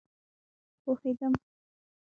پوهیدم 0.83 1.33